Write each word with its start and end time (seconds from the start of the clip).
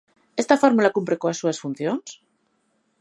Esta 0.41 0.59
fórmula 0.63 0.93
cumpre 0.95 1.19
coas 1.21 1.39
súas 1.41 1.61
funcións? 1.63 2.07